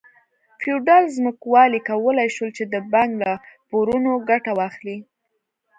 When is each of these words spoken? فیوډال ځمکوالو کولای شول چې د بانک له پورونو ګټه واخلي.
فیوډال 0.61 1.03
ځمکوالو 1.17 1.85
کولای 1.89 2.27
شول 2.35 2.49
چې 2.57 2.63
د 2.73 2.75
بانک 2.91 3.11
له 3.21 3.31
پورونو 3.69 4.11
ګټه 4.29 4.51
واخلي. 4.59 4.97